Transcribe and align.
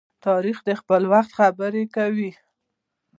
تاریخ 0.25 0.57
د 0.67 0.69
خپل 0.79 1.01
وخت 1.13 1.31
خبره 1.39 1.83
کوي. 1.95 2.31